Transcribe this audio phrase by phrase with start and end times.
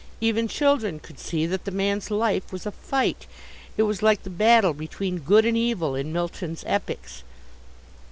[0.19, 3.27] Even children could see that the man's life was a fight.
[3.77, 7.21] It was like the battle between Good and Evil in Milton's epics.